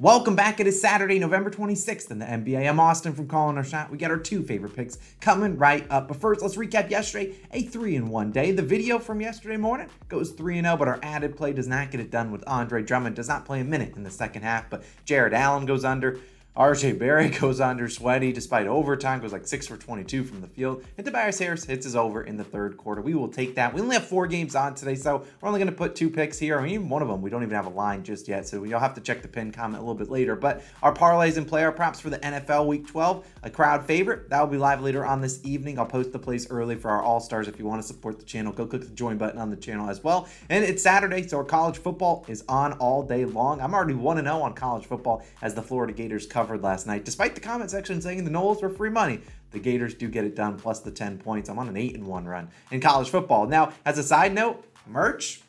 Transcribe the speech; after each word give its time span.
Welcome 0.00 0.34
back. 0.34 0.58
It 0.58 0.66
is 0.66 0.80
Saturday, 0.80 1.20
November 1.20 1.50
26th 1.50 2.10
in 2.10 2.18
the 2.18 2.24
NBA. 2.26 2.68
I'm 2.68 2.80
Austin 2.80 3.12
from 3.12 3.28
Calling 3.28 3.56
Our 3.56 3.62
Shot. 3.62 3.92
We 3.92 3.96
got 3.96 4.10
our 4.10 4.18
two 4.18 4.42
favorite 4.42 4.74
picks 4.74 4.98
coming 5.20 5.56
right 5.56 5.86
up. 5.88 6.08
But 6.08 6.16
first, 6.16 6.42
let's 6.42 6.56
recap 6.56 6.90
yesterday, 6.90 7.36
a 7.52 7.62
3 7.62 7.94
in 7.94 8.08
1 8.08 8.32
day. 8.32 8.50
The 8.50 8.60
video 8.60 8.98
from 8.98 9.20
yesterday 9.20 9.56
morning 9.56 9.88
goes 10.08 10.32
3 10.32 10.60
0, 10.60 10.76
but 10.76 10.88
our 10.88 10.98
added 11.04 11.36
play 11.36 11.52
does 11.52 11.68
not 11.68 11.92
get 11.92 12.00
it 12.00 12.10
done 12.10 12.32
with 12.32 12.42
Andre 12.48 12.82
Drummond. 12.82 13.14
Does 13.14 13.28
not 13.28 13.46
play 13.46 13.60
a 13.60 13.64
minute 13.64 13.94
in 13.94 14.02
the 14.02 14.10
second 14.10 14.42
half, 14.42 14.68
but 14.68 14.82
Jarrett 15.04 15.32
Allen 15.32 15.64
goes 15.64 15.84
under. 15.84 16.18
RJ 16.56 17.00
Barrett 17.00 17.36
goes 17.40 17.60
under 17.60 17.88
sweaty 17.88 18.30
despite 18.32 18.68
overtime, 18.68 19.20
goes 19.20 19.32
like 19.32 19.44
6 19.44 19.66
for 19.66 19.76
22 19.76 20.22
from 20.22 20.40
the 20.40 20.46
field. 20.46 20.84
And 20.96 21.04
Tobias 21.04 21.40
Harris 21.40 21.64
hits 21.64 21.84
his 21.84 21.96
over 21.96 22.22
in 22.22 22.36
the 22.36 22.44
third 22.44 22.76
quarter. 22.76 23.02
We 23.02 23.14
will 23.14 23.26
take 23.26 23.56
that. 23.56 23.74
We 23.74 23.80
only 23.80 23.96
have 23.96 24.06
four 24.06 24.28
games 24.28 24.54
on 24.54 24.76
today, 24.76 24.94
so 24.94 25.24
we're 25.40 25.48
only 25.48 25.58
going 25.58 25.70
to 25.70 25.76
put 25.76 25.96
two 25.96 26.08
picks 26.08 26.38
here. 26.38 26.56
I 26.56 26.62
mean, 26.62 26.74
even 26.74 26.88
one 26.88 27.02
of 27.02 27.08
them, 27.08 27.22
we 27.22 27.30
don't 27.30 27.42
even 27.42 27.56
have 27.56 27.66
a 27.66 27.70
line 27.70 28.04
just 28.04 28.28
yet, 28.28 28.46
so 28.46 28.62
you'll 28.62 28.78
have 28.78 28.94
to 28.94 29.00
check 29.00 29.20
the 29.20 29.26
pin 29.26 29.50
comment 29.50 29.78
a 29.78 29.80
little 29.80 29.96
bit 29.96 30.10
later. 30.10 30.36
But 30.36 30.62
our 30.80 30.94
parlays 30.94 31.38
and 31.38 31.48
player 31.48 31.72
props 31.72 31.98
for 31.98 32.08
the 32.08 32.20
NFL 32.20 32.68
Week 32.68 32.86
12, 32.86 33.26
a 33.42 33.50
crowd 33.50 33.84
favorite, 33.84 34.30
that 34.30 34.40
will 34.40 34.46
be 34.46 34.56
live 34.56 34.80
later 34.80 35.04
on 35.04 35.20
this 35.20 35.40
evening. 35.42 35.80
I'll 35.80 35.86
post 35.86 36.12
the 36.12 36.20
plays 36.20 36.48
early 36.50 36.76
for 36.76 36.88
our 36.88 37.02
All 37.02 37.18
Stars. 37.18 37.48
If 37.48 37.58
you 37.58 37.64
want 37.64 37.82
to 37.82 37.88
support 37.88 38.20
the 38.20 38.24
channel, 38.24 38.52
go 38.52 38.64
click 38.64 38.82
the 38.82 38.94
join 38.94 39.18
button 39.18 39.40
on 39.40 39.50
the 39.50 39.56
channel 39.56 39.90
as 39.90 40.04
well. 40.04 40.28
And 40.48 40.64
it's 40.64 40.84
Saturday, 40.84 41.26
so 41.26 41.38
our 41.38 41.44
college 41.44 41.78
football 41.78 42.24
is 42.28 42.44
on 42.48 42.74
all 42.74 43.02
day 43.02 43.24
long. 43.24 43.60
I'm 43.60 43.74
already 43.74 43.94
1 43.94 44.22
0 44.22 44.40
on 44.40 44.54
college 44.54 44.86
football 44.86 45.24
as 45.42 45.54
the 45.54 45.62
Florida 45.62 45.92
Gators 45.92 46.26
covered 46.44 46.62
last 46.62 46.86
night. 46.86 47.06
Despite 47.06 47.34
the 47.34 47.40
comment 47.40 47.70
section 47.70 48.02
saying 48.02 48.22
the 48.22 48.30
Noles 48.30 48.60
were 48.60 48.68
free 48.68 48.90
money, 48.90 49.18
the 49.50 49.58
Gators 49.58 49.94
do 49.94 50.08
get 50.08 50.24
it 50.26 50.36
done 50.36 50.58
plus 50.58 50.80
the 50.80 50.90
10 50.90 51.16
points. 51.16 51.48
I'm 51.48 51.58
on 51.58 51.68
an 51.68 51.76
8 51.76 51.94
and 51.94 52.06
1 52.06 52.26
run 52.26 52.50
in 52.70 52.82
college 52.82 53.08
football. 53.08 53.46
Now, 53.46 53.72
as 53.86 53.96
a 53.96 54.02
side 54.02 54.34
note, 54.34 54.62
merch 54.86 55.40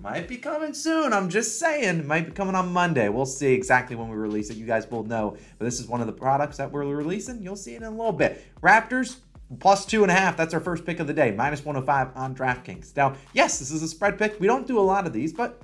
might 0.00 0.26
be 0.26 0.36
coming 0.36 0.74
soon. 0.74 1.12
I'm 1.12 1.28
just 1.28 1.60
saying, 1.60 2.04
might 2.04 2.26
be 2.26 2.32
coming 2.32 2.56
on 2.56 2.72
Monday. 2.72 3.08
We'll 3.10 3.26
see 3.26 3.52
exactly 3.52 3.94
when 3.94 4.08
we 4.08 4.16
release 4.16 4.50
it. 4.50 4.56
You 4.56 4.66
guys 4.66 4.90
will 4.90 5.04
know. 5.04 5.36
But 5.56 5.66
this 5.66 5.78
is 5.78 5.86
one 5.86 6.00
of 6.00 6.08
the 6.08 6.12
products 6.12 6.56
that 6.56 6.72
we're 6.72 6.84
releasing. 6.84 7.40
You'll 7.40 7.54
see 7.54 7.74
it 7.74 7.82
in 7.82 7.84
a 7.84 7.90
little 7.90 8.10
bit. 8.10 8.44
Raptors 8.60 9.18
plus 9.60 9.86
two 9.86 10.02
and 10.02 10.10
a 10.10 10.14
half. 10.14 10.36
That's 10.36 10.52
our 10.52 10.58
first 10.58 10.84
pick 10.84 10.98
of 10.98 11.06
the 11.06 11.14
day, 11.14 11.30
minus 11.30 11.64
105 11.64 12.16
on 12.16 12.34
DraftKings. 12.34 12.96
Now, 12.96 13.14
yes, 13.34 13.60
this 13.60 13.70
is 13.70 13.84
a 13.84 13.88
spread 13.88 14.18
pick. 14.18 14.40
We 14.40 14.48
don't 14.48 14.66
do 14.66 14.80
a 14.80 14.82
lot 14.82 15.06
of 15.06 15.12
these, 15.12 15.32
but 15.32 15.62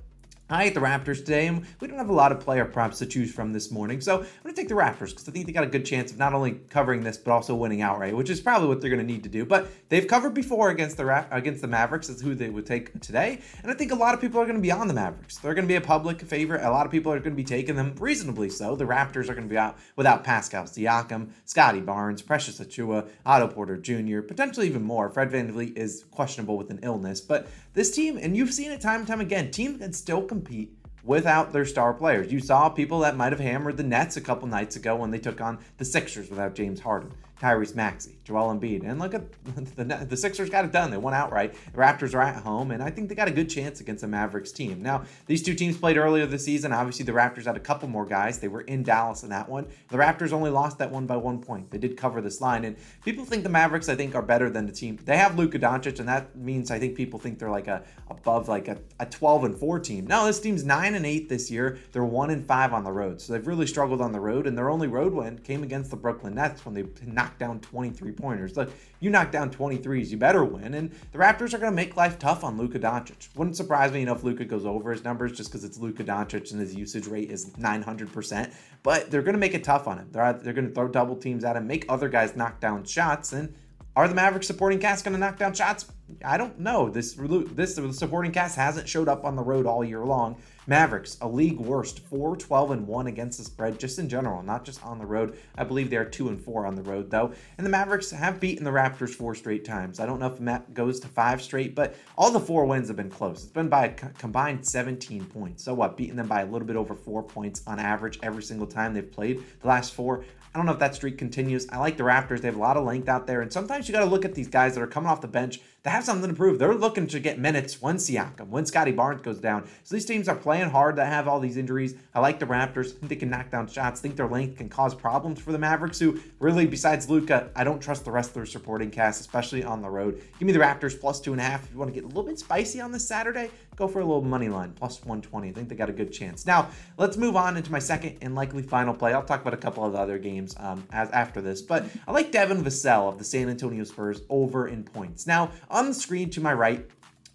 I 0.53 0.65
hate 0.65 0.75
the 0.75 0.81
Raptors 0.81 1.19
today, 1.19 1.47
and 1.47 1.65
we 1.79 1.87
don't 1.87 1.97
have 1.97 2.09
a 2.09 2.13
lot 2.13 2.33
of 2.33 2.41
player 2.41 2.65
props 2.65 2.99
to 2.99 3.07
choose 3.07 3.33
from 3.33 3.53
this 3.53 3.71
morning. 3.71 4.01
So 4.01 4.19
I'm 4.19 4.27
going 4.43 4.53
to 4.53 4.61
take 4.61 4.69
the 4.69 4.75
Raptors 4.75 5.11
because 5.11 5.29
I 5.29 5.31
think 5.31 5.47
they 5.47 5.53
got 5.53 5.63
a 5.63 5.69
good 5.69 5.87
chance 5.87 6.11
of 6.11 6.19
not 6.19 6.35
only 6.35 6.55
covering 6.71 7.05
this 7.05 7.17
but 7.17 7.31
also 7.31 7.55
winning 7.55 7.83
outright, 7.83 8.17
which 8.17 8.29
is 8.29 8.41
probably 8.41 8.67
what 8.67 8.81
they're 8.81 8.91
going 8.91 9.07
to 9.07 9.07
need 9.07 9.23
to 9.23 9.29
do. 9.29 9.45
But 9.45 9.69
they've 9.91 10.09
covered 10.09 10.35
before 10.35 10.71
against 10.71 10.97
the 10.97 11.05
Ra- 11.05 11.27
against 11.31 11.63
the 11.63 11.69
Mavericks. 11.69 12.09
That's 12.09 12.21
who 12.21 12.35
they 12.35 12.51
would 12.51 12.67
take 12.67 12.99
today, 13.01 13.41
and 13.63 13.71
I 13.71 13.75
think 13.75 13.93
a 13.93 13.95
lot 13.95 14.13
of 14.13 14.21
people 14.21 14.41
are 14.41 14.45
going 14.45 14.57
to 14.57 14.63
be 14.63 14.73
on 14.73 14.89
the 14.89 14.95
Mavericks. 14.95 15.37
They're 15.37 15.55
going 15.55 15.67
to 15.67 15.73
be 15.73 15.77
a 15.77 15.81
public 15.81 16.21
favorite. 16.21 16.65
A 16.65 16.71
lot 16.71 16.85
of 16.85 16.91
people 16.91 17.13
are 17.13 17.21
going 17.21 17.31
to 17.31 17.37
be 17.37 17.45
taking 17.45 17.77
them 17.77 17.95
reasonably 18.01 18.51
so. 18.51 18.75
The 18.75 18.87
Raptors 18.87 19.29
are 19.29 19.35
going 19.35 19.47
to 19.47 19.53
be 19.53 19.59
out 19.59 19.79
without 19.95 20.25
Pascal 20.25 20.65
Siakam, 20.65 21.31
Scottie 21.45 21.81
Barnes, 21.81 22.23
Precious 22.23 22.59
Achiuwa, 22.59 23.09
Otto 23.25 23.47
Porter 23.47 23.77
Jr., 23.77 24.21
potentially 24.23 24.67
even 24.67 24.83
more. 24.83 25.11
Fred 25.11 25.31
VanVleet 25.31 25.77
is 25.77 26.07
questionable 26.11 26.57
with 26.57 26.71
an 26.71 26.81
illness, 26.83 27.21
but 27.21 27.47
this 27.73 27.91
team, 27.91 28.19
and 28.21 28.37
you've 28.37 28.53
seen 28.53 28.73
it 28.73 28.81
time 28.81 29.01
and 29.01 29.09
time 29.09 29.21
again, 29.21 29.51
team 29.51 29.79
can 29.79 29.93
still 29.93 30.23
compete 30.23 30.73
without 31.05 31.53
their 31.53 31.65
star 31.65 31.95
players. 31.95 32.33
You 32.33 32.41
saw 32.41 32.69
people 32.69 33.01
that 33.01 33.17
might 33.17 33.33
have 33.33 33.41
hammered 33.41 33.77
the 33.77 33.83
Nets 33.83 34.17
a 34.17 34.21
couple 34.21 34.49
nights 34.49 34.77
ago 34.77 34.97
when 34.97 35.11
they 35.11 35.19
took 35.19 35.41
on 35.41 35.59
the 35.79 35.85
Sixers 35.85 36.29
without 36.31 36.55
James 36.55 36.81
Harden. 36.81 37.13
Tyrese 37.41 37.75
Maxey, 37.75 38.19
Joel 38.23 38.55
Embiid. 38.55 38.85
And 38.85 38.99
look 38.99 39.15
at 39.15 39.23
the, 39.77 40.07
the 40.09 40.17
Sixers 40.17 40.51
got 40.51 40.65
it 40.67 40.73
done. 40.73 40.91
They 40.91 40.99
won 40.99 41.15
outright. 41.15 41.55
The 41.73 41.79
Raptors 41.79 42.15
are 42.15 42.21
at 42.21 42.43
home, 42.43 42.71
and 42.71 42.83
I 42.83 42.91
think 42.91 43.09
they 43.09 43.15
got 43.15 43.29
a 43.29 43.33
good 43.33 43.49
chance 43.49 43.81
against 43.81 44.03
the 44.03 44.09
Mavericks 44.09 44.53
team. 44.53 44.83
Now, 44.83 45.05
these 45.27 45.43
two 45.43 45.55
teams 45.55 45.79
played 45.79 45.97
earlier 45.97 46.27
this 46.27 46.45
season. 46.45 46.73
Obviously, 46.73 47.05
the 47.05 47.13
Raptors 47.13 47.47
had 47.47 47.57
a 47.57 47.61
couple 47.61 47.89
more 47.89 48.05
guys. 48.05 48.39
They 48.39 48.49
were 48.49 48.61
in 48.63 48.83
Dallas 48.83 49.23
in 49.23 49.31
that 49.31 49.49
one. 49.49 49.67
The 49.89 49.97
Raptors 49.97 50.33
only 50.33 50.51
lost 50.51 50.79
that 50.79 50.91
one 50.91 51.07
by 51.07 51.17
one 51.17 51.41
point. 51.41 51.71
They 51.71 51.79
did 51.79 51.97
cover 51.97 52.21
this 52.21 52.43
line, 52.43 52.65
and 52.65 52.77
people 53.05 53.25
think 53.25 53.43
the 53.43 53.49
Mavericks, 53.49 53.89
I 53.89 53.97
think, 53.97 54.15
are 54.15 54.23
better 54.23 54.51
than 54.51 54.67
the 54.67 54.73
team. 54.73 54.99
They 55.03 55.17
have 55.17 55.39
Luka 55.39 55.59
Doncic, 55.59 55.99
and 55.99 56.09
that 56.09 56.37
means 56.37 56.71
I 56.71 56.79
think 56.79 56.95
people 56.95 57.19
think 57.19 57.39
they're 57.39 57.51
like 57.51 57.69
a 57.69 57.83
above 58.11 58.49
like 58.49 58.69
a, 58.69 58.79
a 58.99 59.07
12 59.07 59.45
and 59.45 59.59
4 59.59 59.81
team. 59.81 60.07
No, 60.07 60.27
this 60.27 60.41
team's 60.41 60.65
9 60.65 60.95
and 60.95 61.07
8 61.07 61.29
this 61.29 61.51
year. 61.51 61.79
They're 61.93 62.05
1 62.05 62.31
and 62.31 62.47
5 62.47 62.73
on 62.75 62.85
the 62.85 62.93
road. 62.93 63.21
So 63.21 63.33
they've 63.33 63.47
really 63.47 63.67
struggled 63.67 64.03
on 64.03 64.13
the 64.13 64.21
road, 64.21 64.47
and 64.47 64.59
their 64.59 64.69
only 64.69 64.89
road 64.89 65.15
win 65.15 65.39
came 65.39 65.63
against 65.63 65.91
the 65.91 65.97
Brooklyn 65.97 66.35
Nets 66.35 66.67
when 66.67 66.75
they 66.75 66.85
knocked 67.07 67.30
down 67.39 67.61
23 67.61 68.13
pointers. 68.13 68.57
Look, 68.57 68.71
you 69.01 69.11
knock 69.11 69.31
down 69.31 69.51
23s, 69.51 70.11
you 70.11 70.17
better 70.17 70.45
win. 70.45 70.75
And 70.75 70.91
the 71.13 71.19
Raptors 71.19 71.55
are 71.55 71.59
going 71.59 71.73
to 71.73 71.77
make 71.77 71.97
life 71.97 72.19
tough 72.19 72.45
on 72.45 72.57
Luka 72.57 72.79
Doncic. 72.79 73.35
Wouldn't 73.37 73.57
surprise 73.57 73.93
me, 73.93 74.03
if 74.03 74.23
Luka 74.23 74.45
goes 74.45 74.67
over 74.67 74.91
his 74.93 75.05
numbers 75.05 75.33
just 75.33 75.51
because 75.51 75.65
it's 75.65 75.79
Luka 75.79 76.05
Doncic 76.05 76.51
and 76.53 76.61
his 76.61 76.75
usage 76.75 77.07
rate 77.07 77.31
is 77.31 77.51
900%. 77.51 78.53
But 78.83 79.11
they're 79.11 79.23
going 79.23 79.35
to 79.35 79.39
make 79.41 79.55
it 79.55 79.65
tough 79.65 79.87
on 79.87 79.99
him. 79.99 80.09
They're, 80.11 80.33
they're 80.33 80.53
going 80.53 80.69
to 80.69 80.75
throw 80.75 80.89
double 80.89 81.17
teams 81.17 81.45
at 81.45 81.57
him, 81.57 81.67
make 81.67 81.85
other 81.89 82.09
guys 82.09 82.37
knock 82.37 82.61
down 82.61 82.85
shots. 82.85 83.33
And 83.33 83.55
are 83.97 84.09
the 84.09 84.15
Mavericks 84.15 84.47
supporting 84.47 84.79
cast 84.79 85.05
going 85.05 85.15
to 85.15 85.19
knock 85.19 85.39
down 85.39 85.53
shots? 85.53 85.87
I 86.25 86.37
don't 86.37 86.59
know. 86.59 86.89
This 86.89 87.15
this 87.15 87.75
supporting 87.75 88.33
cast 88.33 88.57
hasn't 88.57 88.89
showed 88.89 89.09
up 89.09 89.25
on 89.25 89.37
the 89.37 89.43
road 89.43 89.67
all 89.67 89.85
year 89.85 90.05
long. 90.05 90.37
Mavericks, 90.71 91.19
a 91.21 91.27
league 91.27 91.59
worst, 91.59 91.99
4 91.99 92.37
12 92.37 92.71
and 92.71 92.87
1 92.87 93.09
against 93.09 93.39
the 93.39 93.45
spread, 93.45 93.77
just 93.77 93.99
in 93.99 94.09
general, 94.09 94.41
not 94.41 94.65
just 94.65 94.81
on 94.87 95.01
the 95.01 95.05
road. 95.05 95.37
I 95.59 95.65
believe 95.65 95.91
they 95.91 95.97
are 95.97 96.05
2 96.05 96.29
and 96.29 96.41
4 96.41 96.65
on 96.65 96.77
the 96.77 96.83
road, 96.85 97.11
though. 97.11 97.33
And 97.59 97.67
the 97.67 97.71
Mavericks 97.71 98.13
have 98.13 98.39
beaten 98.39 98.63
the 98.63 98.71
Raptors 98.71 99.11
four 99.11 99.35
straight 99.35 99.65
times. 99.65 99.99
I 99.99 100.07
don't 100.07 100.21
know 100.21 100.29
if 100.29 100.39
Matt 100.39 100.73
goes 100.73 101.01
to 101.01 101.09
five 101.09 101.43
straight, 101.43 101.75
but 101.75 101.97
all 102.17 102.31
the 102.31 102.39
four 102.39 102.67
wins 102.67 102.87
have 102.87 102.97
been 102.97 103.11
close. 103.11 103.43
It's 103.43 103.53
been 103.53 103.69
by 103.69 103.87
a 103.87 103.93
combined 103.93 104.65
17 104.65 105.25
points. 105.25 105.65
So 105.65 105.75
what? 105.75 105.97
Beating 105.97 106.15
them 106.15 106.29
by 106.29 106.43
a 106.43 106.47
little 106.47 106.69
bit 106.69 106.77
over 106.77 106.95
four 106.95 107.25
points 107.25 107.65
on 107.67 107.81
average 107.81 108.21
every 108.23 108.45
single 108.45 108.69
time 108.69 108.95
they've 108.95 109.11
played. 109.11 109.43
The 109.63 109.67
last 109.67 109.93
four, 109.93 110.25
I 110.53 110.59
don't 110.59 110.67
know 110.67 110.73
if 110.73 110.81
that 110.81 110.97
streak 110.97 111.17
continues. 111.17 111.69
I 111.71 111.79
like 111.79 111.97
the 111.97 112.03
Raptors. 112.03 112.41
They 112.41 112.49
have 112.49 112.57
a 112.57 112.61
lot 112.61 112.77
of 112.77 112.85
length 112.85 113.09
out 113.09 113.29
there. 113.29 113.41
And 113.41 113.53
sometimes 113.53 113.89
you 113.89 113.93
got 113.93 114.01
to 114.01 114.07
look 114.07 114.25
at 114.25 114.35
these 114.35 114.49
guys 114.49 114.75
that 114.75 114.83
are 114.83 114.89
coming 114.89 115.09
off 115.09 115.21
the 115.21 115.29
bench 115.29 115.61
that 115.85 115.91
have 115.91 116.05
something 116.05 116.29
to 116.29 116.37
prove. 116.37 116.59
They're 116.59 116.75
looking 116.75 117.07
to 117.07 117.21
get 117.21 117.39
minutes 117.39 117.81
when 117.81 117.97
Siakam, 117.97 118.49
when 118.49 118.67
Scottie 118.67 118.91
Barnes 118.91 119.23
goes 119.23 119.39
down. 119.39 119.69
So 119.85 119.95
these 119.95 120.05
teams 120.05 120.29
are 120.29 120.35
playing 120.35 120.71
hard 120.71 120.97
that 120.97 121.07
have 121.07 121.29
all 121.29 121.39
these 121.39 121.57
injuries. 121.57 121.95
I 122.15 122.21
like 122.21 122.41
the 122.41 122.47
Raptors. 122.47 122.89
I 122.89 122.99
think 122.99 123.09
they 123.09 123.17
can 123.17 123.31
knock 123.31 123.51
down 123.51 123.69
shots. 123.69 124.01
I 124.01 124.03
think 124.03 124.17
their 124.17 124.27
length 124.27 124.59
can 124.59 124.69
cause 124.69 124.93
problems 124.95 125.41
for 125.41 125.53
the 125.53 125.59
Mavericks, 125.59 126.01
who 126.01 126.21
really, 126.41 126.67
besides 126.67 127.09
Luka, 127.09 127.51
I 127.55 127.63
don't 127.63 127.81
trust 127.81 128.05
the 128.05 128.11
rest 128.11 128.31
of 128.31 128.35
their 128.35 128.47
supporting 128.47 128.91
cast, 128.91 129.21
especially 129.21 129.63
on 129.63 129.81
the 129.83 129.89
road. 129.89 130.21
Give 130.39 130.47
me 130.47 130.53
the 130.53 130.59
Raptors 130.59 131.01
plus 131.01 131.21
two 131.21 131.33
and 131.33 131.41
a 131.41 131.45
half. 131.45 131.65
If 131.65 131.73
you 131.73 131.79
want 131.79 131.95
to 131.95 131.95
get 131.95 132.05
a 132.05 132.09
little 132.09 132.25
bit 132.25 132.39
spicy 132.39 132.81
on 132.81 132.91
this 132.91 133.07
Saturday, 133.07 133.51
go 133.77 133.89
for 133.89 134.01
a 134.01 134.05
little 134.05 134.21
money 134.21 134.49
line, 134.49 134.73
plus 134.73 135.01
120. 135.01 135.49
I 135.49 135.53
think 135.53 135.69
they 135.69 135.77
got 135.77 135.89
a 135.89 135.95
good 135.95 136.13
chance. 136.13 136.45
Now, 136.45 136.69
let's 136.99 137.17
move 137.17 137.37
on 137.37 137.57
into 137.57 137.73
my 137.73 137.79
second 137.79 138.19
and 138.21 138.35
likely 138.35 138.63
final 138.63 138.93
play. 138.93 139.15
I'll 139.15 139.23
talk 139.23 139.41
about 139.41 139.55
a 139.55 139.59
couple 139.59 139.85
of 139.85 139.93
the 139.93 139.99
other 139.99 140.19
games 140.19 140.40
um, 140.59 140.87
as 140.93 141.11
after 141.11 141.41
this, 141.41 141.63
but 141.63 141.85
I 142.07 142.13
like 142.13 142.33
Devin 142.33 142.63
Vassell 142.63 143.09
of 143.09 143.19
the 143.19 143.25
San 143.25 143.49
Antonio 143.49 143.85
Spurs 143.85 144.23
over 144.29 144.69
in 144.69 144.85
points. 144.85 145.27
Now, 145.27 145.51
on 145.71 145.87
the 145.87 145.95
screen 145.95 146.31
to 146.31 146.41
my 146.41 146.53
right, 146.53 146.89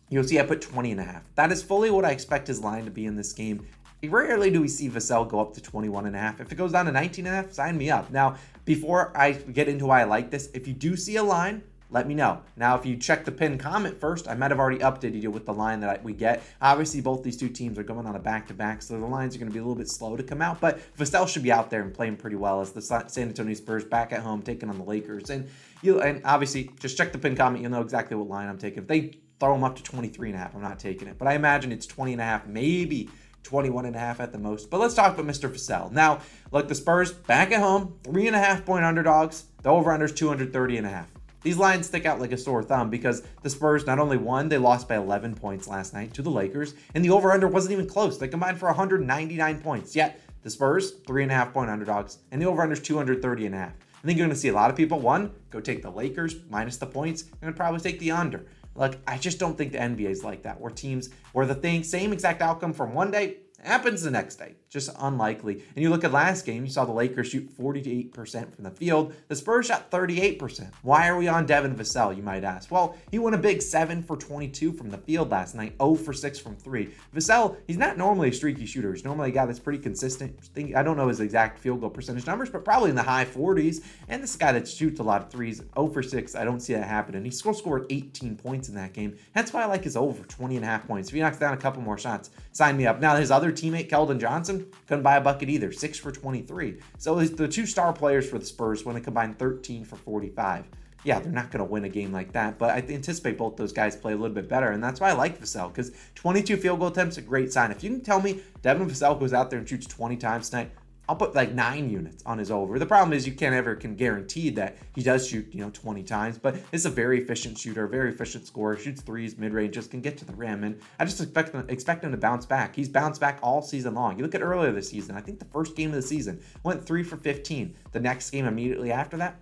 you'll 0.10 0.24
see 0.24 0.40
I 0.40 0.44
put 0.44 0.62
20 0.62 0.92
and 0.92 1.00
a 1.00 1.04
half. 1.04 1.24
That 1.36 1.52
is 1.52 1.64
fully 1.64 1.90
what 1.90 2.06
I 2.06 2.12
expect 2.12 2.48
his 2.48 2.62
line 2.62 2.86
to 2.86 2.92
be 2.92 3.06
in 3.06 3.16
this 3.16 3.34
game. 3.34 3.66
Rarely 4.04 4.52
do 4.52 4.62
we 4.62 4.68
see 4.68 4.90
Vassell 4.90 5.28
go 5.28 5.40
up 5.40 5.54
to 5.56 5.62
21 5.62 6.06
and 6.06 6.16
a 6.16 6.20
half. 6.20 6.40
If 6.40 6.52
it 6.52 6.56
goes 6.56 6.72
down 6.72 6.86
to 6.86 6.92
19 6.92 7.26
and 7.26 7.34
a 7.34 7.42
half, 7.42 7.54
sign 7.54 7.78
me 7.78 7.90
up. 7.90 8.12
Now, 8.12 8.36
before 8.66 9.12
I 9.16 9.32
get 9.32 9.68
into 9.68 9.88
why 9.88 10.02
I 10.02 10.04
like 10.04 10.30
this, 10.30 10.50
if 10.54 10.68
you 10.68 10.74
do 10.74 10.96
see 10.96 11.16
a 11.16 11.24
line 11.24 11.64
let 11.90 12.08
me 12.08 12.16
know. 12.16 12.42
Now, 12.58 12.76
if 12.76 12.86
you 12.86 12.98
check 12.98 13.26
the 13.26 13.32
pin 13.32 13.58
comment 13.58 14.00
first, 14.00 14.28
I 14.28 14.36
might 14.36 14.52
have 14.52 14.60
already 14.60 14.80
updated 14.80 15.22
you 15.22 15.32
with 15.32 15.46
the 15.46 15.54
line 15.54 15.82
that 15.82 16.04
we 16.04 16.14
get. 16.14 16.44
Obviously, 16.62 17.02
both 17.02 17.24
these 17.24 17.38
two 17.38 17.50
teams 17.50 17.78
are 17.78 17.84
going 17.84 18.06
on 18.06 18.16
a 18.16 18.20
back 18.20 18.48
to 18.48 18.54
back, 18.54 18.82
so 18.82 19.00
the 19.00 19.06
lines 19.06 19.36
are 19.36 19.40
going 19.40 19.50
to 19.50 19.54
be 19.54 19.60
a 19.60 19.62
little 19.62 19.76
bit 19.76 19.90
slow 19.90 20.18
to 20.18 20.24
come 20.24 20.42
out. 20.42 20.60
But 20.60 20.80
Vassell 20.98 21.28
should 21.28 21.44
be 21.44 21.52
out 21.52 21.70
there 21.70 21.82
and 21.82 21.94
playing 21.94 22.18
pretty 22.18 22.36
well 22.36 22.62
as 22.62 22.72
the 22.72 22.82
San 22.82 23.28
Antonio 23.28 23.54
Spurs 23.54 23.86
back 23.86 24.12
at 24.12 24.22
home 24.22 24.42
taking 24.42 24.70
on 24.70 24.78
the 24.78 24.84
Lakers. 24.84 25.30
And 25.30 25.48
you 25.82 26.02
and 26.02 26.22
obviously, 26.26 26.72
just 26.80 26.98
check 26.98 27.12
the 27.12 27.20
pin 27.20 27.36
comment. 27.36 27.62
You'll 27.62 27.72
know 27.72 27.82
exactly 27.82 28.18
what 28.18 28.28
line 28.28 28.50
I'm 28.50 28.58
taking. 28.58 28.80
If 28.80 28.88
they 28.88 29.20
throw 29.40 29.54
them 29.54 29.64
up 29.64 29.76
to 29.76 29.84
23 29.84 30.30
and 30.30 30.36
a 30.36 30.40
half, 30.40 30.56
I'm 30.56 30.62
not 30.62 30.80
taking 30.80 31.08
it. 31.08 31.18
But 31.18 31.28
I 31.28 31.34
imagine 31.34 31.72
it's 31.72 31.86
20 31.86 32.14
and 32.14 32.22
a 32.22 32.26
half, 32.26 32.48
maybe 32.48 33.10
21 33.44 33.86
and 33.86 33.96
a 33.96 34.00
half 34.00 34.20
at 34.20 34.32
the 34.32 34.40
most. 34.40 34.70
But 34.70 34.80
let's 34.80 34.96
talk 34.96 35.14
about 35.14 35.26
Mr. 35.26 35.50
Vassell. 35.50 35.92
Now, 35.92 36.22
look, 36.52 36.68
the 36.68 36.76
Spurs 36.76 37.14
back 37.14 37.52
at 37.52 37.62
home, 37.62 38.00
three 38.04 38.28
and 38.28 38.36
a 38.36 38.40
half 38.40 38.66
point 38.66 38.84
underdogs. 38.84 39.46
The 39.62 39.70
over 39.70 39.92
under 39.92 40.06
is 40.06 40.14
230 40.14 40.78
and 40.78 40.88
a 40.88 40.90
half. 40.90 41.15
These 41.46 41.58
lines 41.58 41.86
stick 41.86 42.08
out 42.08 42.20
like 42.20 42.32
a 42.32 42.38
sore 42.40 42.64
thumb 42.64 42.90
because 42.90 43.22
the 43.44 43.52
Spurs 43.52 43.86
not 43.86 44.00
only 44.00 44.18
won, 44.18 44.50
they 44.50 44.58
lost 44.58 44.90
by 44.90 44.96
11 44.96 45.36
points 45.36 45.68
last 45.68 45.94
night 45.94 46.12
to 46.16 46.24
the 46.24 46.32
Lakers, 46.32 46.74
and 46.96 47.06
the 47.06 47.12
over 47.12 47.32
under 47.32 47.48
wasn't 47.48 47.74
even 47.74 47.88
close. 47.88 48.18
They 48.18 48.28
combined 48.28 48.58
for 48.58 48.66
199 48.66 49.62
points. 49.62 49.96
Yet, 49.96 50.20
the 50.42 50.50
Spurs, 50.50 50.94
three 51.06 51.22
and 51.22 51.32
a 51.32 51.36
half 51.36 51.54
point 51.54 51.70
underdogs, 51.70 52.18
and 52.32 52.42
the 52.42 52.48
over 52.48 52.64
under 52.64 52.74
is 52.74 52.82
230 52.82 53.46
and 53.46 53.54
a 53.54 53.60
half. 53.60 53.74
I 53.74 54.08
think 54.08 54.18
you're 54.18 54.26
going 54.26 54.34
to 54.34 54.42
see 54.42 54.48
a 54.48 54.56
lot 54.56 54.72
of 54.72 54.76
people, 54.76 55.00
one, 55.00 55.32
go 55.52 55.60
take 55.60 55.84
the 55.84 55.92
Lakers 55.92 56.36
minus 56.50 56.78
the 56.78 56.88
points, 56.88 57.26
and 57.44 57.56
probably 57.56 57.80
take 57.80 58.00
the 58.00 58.10
under. 58.10 58.48
Like, 58.74 58.98
I 59.06 59.20
just 59.20 59.38
don't 59.38 59.56
think 59.56 59.72
the 59.72 59.78
NBA 59.78 60.10
is 60.10 60.24
like 60.24 60.42
that, 60.42 60.60
where 60.60 60.72
teams, 60.72 61.12
where 61.34 61.46
the 61.46 61.54
thing, 61.54 61.84
same 61.84 62.12
exact 62.12 62.42
outcome 62.42 62.74
from 62.74 62.96
one 62.96 63.12
day 63.12 63.38
happens 63.64 64.02
the 64.02 64.10
next 64.10 64.38
day. 64.38 64.56
Just 64.76 64.92
unlikely. 65.00 65.64
And 65.76 65.82
you 65.82 65.90
look 65.90 66.04
at 66.04 66.12
last 66.12 66.46
game, 66.46 66.66
you 66.66 66.70
saw 66.70 66.84
the 66.84 66.92
Lakers 66.92 67.30
shoot 67.30 67.50
48% 67.58 68.54
from 68.54 68.64
the 68.66 68.70
field. 68.70 69.14
The 69.30 69.36
Spurs 69.36 69.68
shot 69.68 69.90
38%. 69.90 70.70
Why 70.84 71.08
are 71.08 71.18
we 71.18 71.30
on 71.30 71.46
Devin 71.46 71.76
Vassell, 71.76 72.16
you 72.16 72.22
might 72.22 72.44
ask? 72.44 72.70
Well, 72.70 72.98
he 73.10 73.18
went 73.18 73.36
a 73.36 73.40
big 73.40 73.62
7 73.62 74.04
for 74.04 74.18
22 74.18 74.74
from 74.74 74.90
the 74.92 74.98
field 74.98 75.32
last 75.32 75.56
night, 75.56 75.76
0 75.82 75.96
for 75.96 76.12
6 76.12 76.40
from 76.40 76.58
3. 76.58 76.90
Vassell, 77.16 77.56
he's 77.68 77.78
not 77.78 77.98
normally 77.98 78.30
a 78.30 78.34
streaky 78.34 78.66
shooter. 78.66 78.94
He's 78.94 79.06
normally 79.06 79.30
a 79.30 79.32
guy 79.32 79.46
that's 79.46 79.60
pretty 79.60 79.80
consistent. 79.80 80.38
I 80.76 80.84
don't 80.84 80.98
know 80.98 81.08
his 81.08 81.22
exact 81.22 81.58
field 81.58 81.80
goal 81.80 81.90
percentage 81.90 82.28
numbers, 82.28 82.50
but 82.50 82.66
probably 82.66 82.90
in 82.90 82.96
the 82.98 83.04
high 83.04 83.26
40s. 83.26 83.82
And 84.10 84.22
this 84.22 84.36
guy 84.36 84.52
that 84.52 84.68
shoots 84.68 85.00
a 85.00 85.04
lot 85.04 85.22
of 85.22 85.32
threes, 85.32 85.64
0 85.74 85.88
for 85.88 86.04
6. 86.04 86.36
I 86.36 86.44
don't 86.44 86.60
see 86.60 86.74
that 86.74 86.84
happening. 86.84 87.24
He 87.24 87.32
still 87.32 87.54
scored 87.54 87.86
18 87.90 88.36
points 88.36 88.68
in 88.68 88.76
that 88.76 88.92
game. 88.92 89.16
That's 89.34 89.54
why 89.54 89.64
I 89.64 89.68
like 89.68 89.86
his 89.86 89.96
over 89.96 90.26
20 90.26 90.58
and 90.58 90.66
a 90.66 90.68
half 90.68 90.86
points. 90.86 91.08
If 91.08 91.16
he 91.16 91.22
knocks 91.22 91.38
down 91.38 91.54
a 91.54 91.58
couple 91.58 91.82
more 91.82 91.98
shots, 91.98 92.30
sign 92.52 92.76
me 92.76 92.86
up. 92.86 93.00
Now, 93.00 93.16
his 93.16 93.32
other 93.32 93.54
teammate, 93.54 93.90
Keldon 93.90 94.20
Johnson, 94.20 94.65
couldn't 94.88 95.04
buy 95.04 95.18
a 95.18 95.22
bucket 95.22 95.50
either, 95.50 95.72
6 95.72 96.00
for 96.00 96.12
23. 96.12 96.80
So 96.98 97.20
the 97.24 97.48
two 97.48 97.66
star 97.66 97.94
players 97.94 98.30
for 98.30 98.40
the 98.40 98.46
Spurs 98.46 98.86
when 98.86 98.96
they 98.96 99.02
combined 99.02 99.40
13 99.40 99.86
for 99.86 99.96
45 99.96 100.66
yeah, 101.06 101.20
they're 101.20 101.32
not 101.32 101.52
going 101.52 101.64
to 101.64 101.72
win 101.72 101.86
a 101.86 101.90
game 101.90 102.12
like 102.12 102.34
that, 102.34 102.58
but 102.58 102.72
I 102.72 102.78
anticipate 102.78 103.38
both 103.38 103.58
those 103.58 103.72
guys 103.72 103.96
play 103.96 104.14
a 104.14 104.16
little 104.16 104.34
bit 104.34 104.50
better, 104.50 104.72
and 104.72 104.84
that's 104.84 105.00
why 105.00 105.10
I 105.10 105.14
like 105.14 105.40
Vassell 105.40 105.68
because 105.68 105.92
22 106.16 106.58
field 106.58 106.80
goal 106.80 106.88
attempts 106.88 107.18
a 107.18 107.22
great 107.22 107.54
sign. 107.54 107.72
If 107.72 107.84
you 107.84 107.92
can 107.92 108.02
tell 108.02 108.20
me 108.20 108.42
Devin 108.64 108.90
Vassell 108.90 109.18
goes 109.18 109.32
out 109.32 109.52
there 109.52 109.60
and 109.60 109.70
shoots 109.70 109.86
20 109.86 110.18
times 110.18 110.50
tonight, 110.50 110.72
I'll 111.08 111.16
put 111.16 111.36
like 111.36 111.52
nine 111.54 111.90
units 111.90 112.24
on 112.26 112.38
his 112.38 112.50
over. 112.52 112.80
The 112.80 112.86
problem 112.86 113.14
is 113.14 113.28
you 113.28 113.34
can't 113.34 113.54
ever 113.54 113.76
can 113.76 113.96
guarantee 113.96 114.50
that 114.52 114.78
he 114.94 115.04
does 115.04 115.28
shoot, 115.28 115.48
you 115.52 115.62
know, 115.62 115.70
20 115.72 116.04
times, 116.04 116.38
but 116.38 116.58
it's 116.72 116.86
a 116.86 116.90
very 116.90 117.22
efficient 117.22 117.58
shooter, 117.58 117.88
very 117.88 118.10
efficient 118.10 118.48
scorer, 118.48 118.78
shoots 118.78 119.02
threes, 119.02 119.38
mid 119.38 119.54
range, 119.54 119.76
just 119.76 119.92
can 119.92 120.02
get 120.02 120.18
to 120.18 120.26
the 120.26 120.34
rim. 120.34 120.64
And 120.64 120.80
I 121.00 121.06
just 121.06 121.22
expect 121.22 121.54
him, 121.54 121.66
expect 121.70 122.04
him 122.04 122.12
to 122.12 122.18
bounce 122.18 122.46
back. 122.46 122.76
He's 122.76 122.90
bounced 122.90 123.22
back 123.22 123.40
all 123.42 123.62
season 123.62 123.94
long. 123.94 124.18
You 124.18 124.24
look 124.24 124.36
at 124.36 124.42
earlier 124.42 124.72
this 124.72 124.90
season, 124.90 125.16
I 125.16 125.22
think 125.22 125.40
the 125.40 125.46
first 125.46 125.76
game 125.76 125.90
of 125.90 125.96
the 125.96 126.02
season 126.02 126.42
went 126.64 126.84
three 126.84 127.04
for 127.04 127.18
15. 127.18 127.76
The 127.92 128.00
next 128.00 128.32
game 128.32 128.46
immediately 128.46 128.92
after 128.92 129.18
that, 129.18 129.36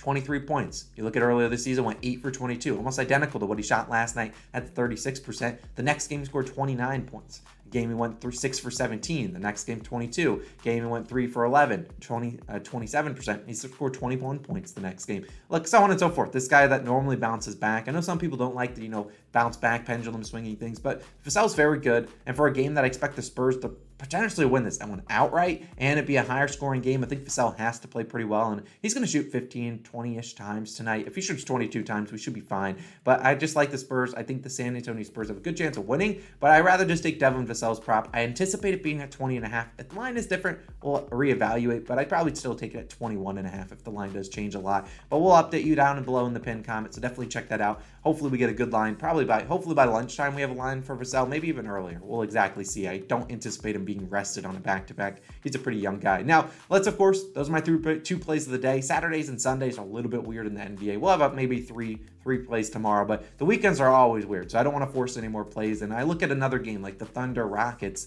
23 0.00 0.40
points. 0.40 0.86
You 0.96 1.04
look 1.04 1.14
at 1.14 1.22
earlier 1.22 1.48
this 1.50 1.62
season, 1.62 1.84
went 1.84 1.98
8 2.02 2.22
for 2.22 2.30
22, 2.30 2.74
almost 2.74 2.98
identical 2.98 3.38
to 3.38 3.44
what 3.44 3.58
he 3.58 3.62
shot 3.62 3.90
last 3.90 4.16
night 4.16 4.32
at 4.54 4.74
36%. 4.74 5.58
The 5.74 5.82
next 5.82 6.06
game, 6.08 6.20
he 6.20 6.24
scored 6.24 6.46
29 6.46 7.02
points. 7.02 7.42
Game 7.70 7.90
he 7.90 7.94
went 7.94 8.18
through 8.18 8.32
6 8.32 8.58
for 8.58 8.70
17. 8.70 9.34
The 9.34 9.38
next 9.38 9.64
game, 9.64 9.80
22. 9.82 10.42
Game 10.62 10.84
he 10.84 10.88
went 10.88 11.06
3 11.06 11.26
for 11.26 11.44
11, 11.44 11.86
20, 12.00 12.38
uh, 12.48 12.52
27%. 12.60 13.46
He 13.46 13.52
scored 13.52 13.92
21 13.92 14.38
points 14.38 14.72
the 14.72 14.80
next 14.80 15.04
game. 15.04 15.26
Look, 15.50 15.66
so 15.68 15.82
on 15.82 15.90
and 15.90 16.00
so 16.00 16.08
forth. 16.08 16.32
This 16.32 16.48
guy 16.48 16.66
that 16.66 16.84
normally 16.84 17.16
bounces 17.16 17.54
back. 17.54 17.86
I 17.86 17.92
know 17.92 18.00
some 18.00 18.18
people 18.18 18.38
don't 18.38 18.54
like 18.54 18.74
the, 18.74 18.82
you 18.82 18.88
know, 18.88 19.10
bounce 19.32 19.58
back 19.58 19.84
pendulum 19.84 20.24
swinging 20.24 20.56
things, 20.56 20.80
but 20.80 21.02
Vassell's 21.24 21.54
very 21.54 21.78
good. 21.78 22.08
And 22.24 22.34
for 22.34 22.46
a 22.46 22.52
game 22.52 22.72
that 22.74 22.84
I 22.84 22.86
expect 22.86 23.16
the 23.16 23.22
Spurs 23.22 23.58
to 23.58 23.76
potentially 24.00 24.46
win 24.46 24.64
this 24.64 24.78
one 24.80 25.02
outright 25.10 25.66
and 25.76 25.98
it'd 25.98 26.08
be 26.08 26.16
a 26.16 26.22
higher 26.22 26.48
scoring 26.48 26.80
game. 26.80 27.04
I 27.04 27.06
think 27.06 27.24
Vassell 27.24 27.56
has 27.58 27.78
to 27.80 27.88
play 27.88 28.02
pretty 28.02 28.24
well 28.24 28.50
and 28.50 28.62
he's 28.80 28.94
going 28.94 29.04
to 29.04 29.10
shoot 29.10 29.30
15, 29.30 29.82
20 29.82 30.18
ish 30.18 30.32
times 30.34 30.74
tonight. 30.74 31.06
If 31.06 31.14
he 31.14 31.20
shoots 31.20 31.44
22 31.44 31.82
times, 31.82 32.10
we 32.10 32.18
should 32.18 32.32
be 32.32 32.40
fine. 32.40 32.78
But 33.04 33.24
I 33.24 33.34
just 33.34 33.56
like 33.56 33.70
the 33.70 33.78
Spurs. 33.78 34.14
I 34.14 34.22
think 34.22 34.42
the 34.42 34.50
San 34.50 34.74
Antonio 34.74 35.02
Spurs 35.02 35.28
have 35.28 35.36
a 35.36 35.40
good 35.40 35.56
chance 35.56 35.76
of 35.76 35.86
winning, 35.86 36.22
but 36.40 36.50
I'd 36.50 36.64
rather 36.64 36.86
just 36.86 37.02
take 37.02 37.18
Devin 37.18 37.46
Vassell's 37.46 37.78
prop. 37.78 38.08
I 38.14 38.22
anticipate 38.22 38.72
it 38.72 38.82
being 38.82 39.02
at 39.02 39.10
20 39.10 39.36
and 39.36 39.44
a 39.44 39.48
half. 39.48 39.68
If 39.78 39.90
the 39.90 39.96
line 39.96 40.16
is 40.16 40.26
different, 40.26 40.58
we'll 40.82 41.06
reevaluate, 41.08 41.86
but 41.86 41.98
I'd 41.98 42.08
probably 42.08 42.34
still 42.34 42.54
take 42.54 42.74
it 42.74 42.78
at 42.78 42.88
21 42.88 43.36
and 43.38 43.46
a 43.46 43.50
half 43.50 43.70
if 43.70 43.84
the 43.84 43.90
line 43.90 44.12
does 44.12 44.30
change 44.30 44.54
a 44.54 44.58
lot. 44.58 44.88
But 45.10 45.18
we'll 45.18 45.32
update 45.32 45.64
you 45.64 45.74
down 45.74 45.98
and 45.98 46.06
below 46.06 46.24
in 46.24 46.32
the 46.32 46.40
pin 46.40 46.62
comment, 46.62 46.94
so 46.94 47.02
definitely 47.02 47.26
check 47.26 47.48
that 47.50 47.60
out. 47.60 47.82
Hopefully 48.02 48.30
we 48.30 48.38
get 48.38 48.48
a 48.48 48.54
good 48.54 48.72
line. 48.72 48.96
Probably 48.96 49.26
by 49.26 49.42
hopefully 49.42 49.74
by 49.74 49.84
lunchtime 49.84 50.34
we 50.34 50.40
have 50.40 50.50
a 50.50 50.54
line 50.54 50.82
for 50.82 50.96
Vassell, 50.96 51.28
maybe 51.28 51.48
even 51.48 51.66
earlier. 51.66 52.00
We'll 52.02 52.22
exactly 52.22 52.64
see. 52.64 52.88
I 52.88 52.98
don't 52.98 53.30
anticipate 53.30 53.76
him 53.76 53.84
being 53.92 54.08
rested 54.08 54.46
on 54.46 54.56
a 54.56 54.60
back 54.60 54.86
to 54.86 54.94
back. 54.94 55.20
He's 55.42 55.54
a 55.56 55.58
pretty 55.58 55.78
young 55.78 55.98
guy. 55.98 56.22
Now, 56.22 56.48
let's, 56.68 56.86
of 56.86 56.96
course, 56.96 57.24
those 57.34 57.48
are 57.48 57.52
my 57.52 57.60
three, 57.60 58.00
two 58.00 58.18
plays 58.18 58.46
of 58.46 58.52
the 58.52 58.58
day. 58.58 58.80
Saturdays 58.80 59.28
and 59.28 59.40
Sundays 59.40 59.78
are 59.78 59.84
a 59.84 59.88
little 59.88 60.10
bit 60.10 60.22
weird 60.22 60.46
in 60.46 60.54
the 60.54 60.60
NBA. 60.60 60.98
We'll 60.98 61.10
have 61.10 61.22
up 61.22 61.34
maybe 61.34 61.60
three 61.60 61.98
three 62.22 62.38
plays 62.38 62.68
tomorrow, 62.68 63.06
but 63.06 63.24
the 63.38 63.44
weekends 63.44 63.80
are 63.80 63.88
always 63.88 64.26
weird. 64.26 64.50
So 64.50 64.60
I 64.60 64.62
don't 64.62 64.74
want 64.74 64.86
to 64.86 64.92
force 64.92 65.16
any 65.16 65.28
more 65.28 65.44
plays. 65.44 65.82
And 65.82 65.92
I 65.92 66.02
look 66.02 66.22
at 66.22 66.30
another 66.30 66.58
game 66.58 66.82
like 66.82 66.98
the 66.98 67.06
Thunder 67.06 67.46
Rockets. 67.46 68.06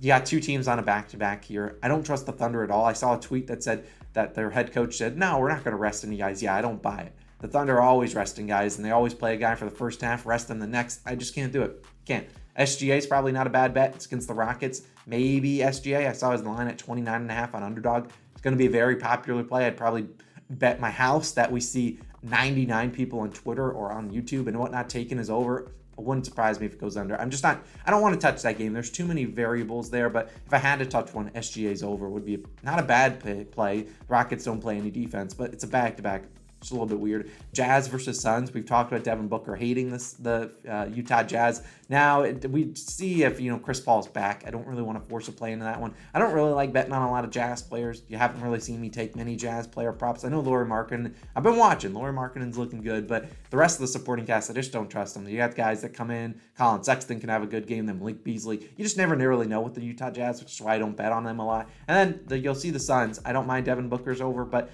You 0.00 0.08
got 0.08 0.26
two 0.26 0.40
teams 0.40 0.66
on 0.66 0.78
a 0.78 0.82
back 0.82 1.08
to 1.10 1.16
back 1.16 1.44
here. 1.44 1.78
I 1.82 1.88
don't 1.88 2.04
trust 2.04 2.26
the 2.26 2.32
Thunder 2.32 2.64
at 2.64 2.70
all. 2.70 2.84
I 2.84 2.94
saw 2.94 3.16
a 3.16 3.20
tweet 3.20 3.46
that 3.48 3.62
said 3.62 3.86
that 4.14 4.34
their 4.34 4.50
head 4.50 4.72
coach 4.72 4.96
said, 4.96 5.18
No, 5.18 5.38
we're 5.38 5.50
not 5.50 5.62
going 5.62 5.72
to 5.72 5.80
rest 5.80 6.04
any 6.04 6.16
guys. 6.16 6.42
Yeah, 6.42 6.56
I 6.56 6.62
don't 6.62 6.82
buy 6.82 7.00
it. 7.00 7.12
The 7.40 7.48
Thunder 7.48 7.76
are 7.76 7.82
always 7.82 8.14
resting 8.14 8.46
guys, 8.46 8.76
and 8.76 8.84
they 8.84 8.90
always 8.90 9.12
play 9.12 9.34
a 9.34 9.36
guy 9.36 9.54
for 9.54 9.66
the 9.66 9.70
first 9.70 10.00
half, 10.00 10.24
rest 10.24 10.48
them 10.48 10.58
the 10.58 10.66
next. 10.66 11.02
I 11.04 11.14
just 11.14 11.34
can't 11.34 11.52
do 11.52 11.62
it. 11.62 11.84
Can't. 12.06 12.26
SGA 12.58 12.96
is 12.96 13.06
probably 13.06 13.32
not 13.32 13.46
a 13.46 13.50
bad 13.50 13.74
bet. 13.74 13.94
It's 13.94 14.06
against 14.06 14.28
the 14.28 14.34
Rockets. 14.34 14.82
Maybe 15.06 15.58
SGA. 15.58 16.08
I 16.08 16.12
saw 16.12 16.32
his 16.32 16.42
line 16.42 16.68
at 16.68 16.78
29 16.78 17.22
and 17.22 17.30
a 17.30 17.34
half 17.34 17.54
on 17.54 17.62
underdog. 17.62 18.10
It's 18.32 18.40
going 18.40 18.54
to 18.54 18.58
be 18.58 18.66
a 18.66 18.70
very 18.70 18.96
popular 18.96 19.44
play. 19.44 19.66
I'd 19.66 19.76
probably 19.76 20.08
bet 20.50 20.80
my 20.80 20.90
house 20.90 21.32
that 21.32 21.50
we 21.50 21.60
see 21.60 21.98
99 22.22 22.90
people 22.90 23.20
on 23.20 23.30
Twitter 23.30 23.70
or 23.70 23.92
on 23.92 24.10
YouTube 24.10 24.46
and 24.46 24.58
whatnot 24.58 24.88
taking 24.88 25.18
his 25.18 25.30
over. 25.30 25.72
It 25.96 26.02
wouldn't 26.02 26.26
surprise 26.26 26.58
me 26.58 26.66
if 26.66 26.72
it 26.72 26.80
goes 26.80 26.96
under. 26.96 27.20
I'm 27.20 27.30
just 27.30 27.44
not, 27.44 27.62
I 27.86 27.90
don't 27.90 28.02
want 28.02 28.14
to 28.14 28.20
touch 28.20 28.42
that 28.42 28.58
game. 28.58 28.72
There's 28.72 28.90
too 28.90 29.04
many 29.04 29.26
variables 29.26 29.90
there, 29.90 30.10
but 30.10 30.32
if 30.44 30.52
I 30.52 30.58
had 30.58 30.80
to 30.80 30.86
touch 30.86 31.14
one, 31.14 31.30
SGA's 31.30 31.84
over 31.84 32.08
would 32.08 32.24
be 32.24 32.42
not 32.64 32.80
a 32.80 32.82
bad 32.82 33.20
play. 33.52 33.86
Rockets 34.08 34.44
don't 34.44 34.60
play 34.60 34.76
any 34.76 34.90
defense, 34.90 35.34
but 35.34 35.52
it's 35.52 35.62
a 35.62 35.68
back 35.68 35.96
to 35.98 36.02
back 36.02 36.24
it's 36.64 36.70
a 36.70 36.74
little 36.74 36.86
bit 36.86 36.98
weird. 36.98 37.30
Jazz 37.52 37.88
versus 37.88 38.18
Suns. 38.18 38.54
We've 38.54 38.64
talked 38.64 38.90
about 38.90 39.04
Devin 39.04 39.28
Booker 39.28 39.54
hating 39.54 39.90
this 39.90 40.14
the 40.14 40.50
uh, 40.66 40.86
Utah 40.90 41.22
Jazz. 41.22 41.62
Now 41.90 42.22
we 42.22 42.74
see 42.74 43.22
if 43.22 43.38
you 43.38 43.50
know 43.50 43.58
Chris 43.58 43.80
Paul's 43.80 44.08
back. 44.08 44.44
I 44.46 44.50
don't 44.50 44.66
really 44.66 44.80
want 44.80 44.98
to 44.98 45.06
force 45.06 45.28
a 45.28 45.32
play 45.32 45.52
into 45.52 45.66
that 45.66 45.78
one. 45.78 45.94
I 46.14 46.18
don't 46.18 46.32
really 46.32 46.54
like 46.54 46.72
betting 46.72 46.94
on 46.94 47.02
a 47.02 47.10
lot 47.10 47.22
of 47.22 47.30
Jazz 47.30 47.60
players. 47.60 48.02
You 48.08 48.16
haven't 48.16 48.40
really 48.40 48.60
seen 48.60 48.80
me 48.80 48.88
take 48.88 49.14
many 49.14 49.36
Jazz 49.36 49.66
player 49.66 49.92
props. 49.92 50.24
I 50.24 50.30
know 50.30 50.40
Lauri 50.40 50.64
Markin. 50.64 51.14
I've 51.36 51.42
been 51.42 51.58
watching. 51.58 51.92
Lauri 51.92 52.14
Markkanen's 52.14 52.56
looking 52.56 52.80
good, 52.80 53.06
but 53.06 53.28
the 53.50 53.58
rest 53.58 53.76
of 53.76 53.82
the 53.82 53.88
supporting 53.88 54.24
cast, 54.24 54.50
I 54.50 54.54
just 54.54 54.72
don't 54.72 54.88
trust 54.88 55.12
them. 55.12 55.28
You 55.28 55.36
got 55.36 55.54
guys 55.54 55.82
that 55.82 55.90
come 55.90 56.10
in. 56.10 56.40
Collin 56.56 56.82
Sexton 56.82 57.20
can 57.20 57.28
have 57.28 57.42
a 57.42 57.46
good 57.46 57.66
game. 57.66 57.84
Then 57.84 57.98
Malik 57.98 58.24
Beasley. 58.24 58.70
You 58.78 58.84
just 58.84 58.96
never 58.96 59.14
really 59.14 59.46
know 59.46 59.60
with 59.60 59.74
the 59.74 59.82
Utah 59.82 60.10
Jazz, 60.10 60.40
which 60.40 60.52
is 60.52 60.62
why 60.62 60.76
I 60.76 60.78
don't 60.78 60.96
bet 60.96 61.12
on 61.12 61.24
them 61.24 61.40
a 61.40 61.46
lot. 61.46 61.68
And 61.88 61.96
then 61.96 62.24
the, 62.26 62.38
you'll 62.38 62.54
see 62.54 62.70
the 62.70 62.80
Suns. 62.80 63.20
I 63.22 63.34
don't 63.34 63.46
mind 63.46 63.66
Devin 63.66 63.90
Booker's 63.90 64.22
over, 64.22 64.46
but 64.46 64.70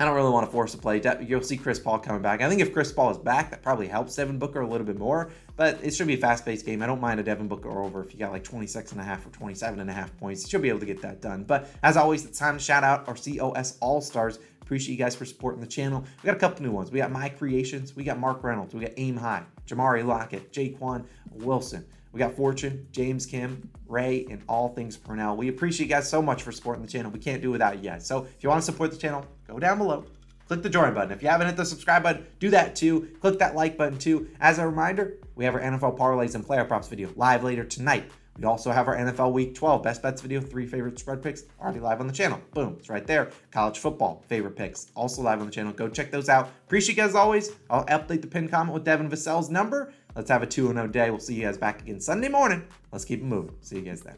I 0.00 0.04
don't 0.04 0.14
really 0.14 0.30
want 0.30 0.46
to 0.46 0.52
force 0.52 0.74
a 0.74 0.78
play. 0.78 1.02
You'll 1.20 1.42
see 1.42 1.56
Chris 1.56 1.80
Paul 1.80 1.98
coming 1.98 2.22
back. 2.22 2.40
I 2.40 2.48
think 2.48 2.60
if 2.60 2.72
Chris 2.72 2.92
Paul 2.92 3.10
is 3.10 3.18
back, 3.18 3.50
that 3.50 3.62
probably 3.62 3.88
helps 3.88 4.14
Devin 4.14 4.38
Booker 4.38 4.60
a 4.60 4.66
little 4.66 4.86
bit 4.86 4.96
more. 4.96 5.30
But 5.56 5.82
it 5.82 5.92
should 5.92 6.06
be 6.06 6.14
a 6.14 6.18
fast-paced 6.18 6.64
game. 6.64 6.82
I 6.82 6.86
don't 6.86 7.00
mind 7.00 7.18
a 7.18 7.24
Devin 7.24 7.48
Booker 7.48 7.68
over 7.68 8.04
if 8.04 8.12
you 8.12 8.18
got 8.20 8.30
like 8.30 8.44
26 8.44 8.92
and 8.92 9.00
a 9.00 9.04
half 9.04 9.26
or 9.26 9.30
27 9.30 9.80
and 9.80 9.90
a 9.90 9.92
half 9.92 10.16
points. 10.18 10.44
You 10.44 10.50
should 10.50 10.62
be 10.62 10.68
able 10.68 10.78
to 10.78 10.86
get 10.86 11.02
that 11.02 11.20
done. 11.20 11.42
But 11.42 11.68
as 11.82 11.96
always, 11.96 12.24
it's 12.24 12.38
time 12.38 12.58
to 12.58 12.62
shout 12.62 12.84
out 12.84 13.08
our 13.08 13.16
COS 13.16 13.76
All-Stars. 13.80 14.38
Appreciate 14.62 14.92
you 14.94 14.98
guys 14.98 15.16
for 15.16 15.24
supporting 15.24 15.60
the 15.60 15.66
channel. 15.66 16.04
We 16.22 16.26
got 16.26 16.36
a 16.36 16.38
couple 16.38 16.62
new 16.62 16.70
ones. 16.70 16.92
We 16.92 16.98
got 16.98 17.10
My 17.10 17.28
Creations. 17.28 17.96
We 17.96 18.04
got 18.04 18.20
Mark 18.20 18.44
Reynolds. 18.44 18.74
We 18.74 18.82
got 18.82 18.92
Aim 18.98 19.16
High. 19.16 19.42
Jamari 19.66 20.06
Lockett. 20.06 20.52
Jaquan 20.52 21.06
Wilson. 21.32 21.84
We 22.18 22.24
got 22.24 22.34
Fortune, 22.34 22.88
James 22.90 23.26
Kim, 23.26 23.70
Ray, 23.86 24.26
and 24.28 24.42
all 24.48 24.70
things 24.70 24.96
Purnell. 24.96 25.36
We 25.36 25.46
appreciate 25.46 25.86
you 25.86 25.94
guys 25.94 26.10
so 26.10 26.20
much 26.20 26.42
for 26.42 26.50
supporting 26.50 26.84
the 26.84 26.90
channel. 26.90 27.12
We 27.12 27.20
can't 27.20 27.40
do 27.40 27.52
without 27.52 27.76
you 27.76 27.88
guys. 27.88 28.04
So 28.04 28.24
if 28.24 28.42
you 28.42 28.48
want 28.48 28.60
to 28.60 28.64
support 28.66 28.90
the 28.90 28.96
channel, 28.96 29.24
go 29.46 29.60
down 29.60 29.78
below 29.78 30.04
click 30.48 30.62
the 30.62 30.68
join 30.68 30.94
button. 30.94 31.12
If 31.12 31.22
you 31.22 31.28
haven't 31.28 31.46
hit 31.46 31.56
the 31.56 31.64
subscribe 31.64 32.02
button, 32.02 32.26
do 32.40 32.50
that 32.50 32.74
too. 32.74 33.10
Click 33.20 33.38
that 33.38 33.54
like 33.54 33.76
button 33.76 33.98
too. 33.98 34.30
As 34.40 34.58
a 34.58 34.66
reminder, 34.66 35.18
we 35.36 35.44
have 35.44 35.54
our 35.54 35.60
NFL 35.60 35.96
parlays 35.96 36.34
and 36.34 36.44
player 36.44 36.64
props 36.64 36.88
video 36.88 37.10
live 37.14 37.44
later 37.44 37.64
tonight. 37.64 38.10
We 38.38 38.44
also 38.44 38.70
have 38.70 38.86
our 38.88 38.96
NFL 38.96 39.32
Week 39.32 39.54
12 39.54 39.82
best 39.82 40.00
bets 40.00 40.22
video, 40.22 40.40
three 40.40 40.64
favorite 40.64 40.98
spread 40.98 41.22
picks, 41.22 41.42
already 41.60 41.80
live 41.80 42.00
on 42.00 42.06
the 42.06 42.12
channel. 42.12 42.40
Boom, 42.54 42.76
it's 42.78 42.88
right 42.88 43.06
there. 43.06 43.30
College 43.50 43.78
football 43.78 44.24
favorite 44.28 44.54
picks, 44.56 44.92
also 44.94 45.22
live 45.22 45.40
on 45.40 45.46
the 45.46 45.52
channel. 45.52 45.72
Go 45.72 45.88
check 45.88 46.10
those 46.12 46.28
out. 46.28 46.48
Appreciate 46.66 46.96
you 46.96 47.02
guys 47.02 47.10
as 47.10 47.16
always. 47.16 47.50
I'll 47.68 47.84
update 47.86 48.20
the 48.20 48.28
pin 48.28 48.48
comment 48.48 48.74
with 48.74 48.84
Devin 48.84 49.10
Vassell's 49.10 49.50
number. 49.50 49.92
Let's 50.18 50.30
have 50.30 50.42
a 50.42 50.48
2 50.48 50.72
0 50.72 50.88
day. 50.88 51.10
We'll 51.10 51.20
see 51.20 51.34
you 51.34 51.42
guys 51.42 51.56
back 51.56 51.82
again 51.82 52.00
Sunday 52.00 52.28
morning. 52.28 52.64
Let's 52.90 53.04
keep 53.04 53.20
it 53.20 53.24
moving. 53.24 53.54
See 53.60 53.76
you 53.76 53.82
guys 53.82 54.00
then. 54.00 54.16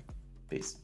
Peace. 0.48 0.79